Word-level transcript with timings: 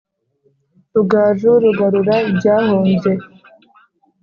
Rugaju 0.93 1.51
rugarura 1.63 2.15
ibyahombye 2.31 3.11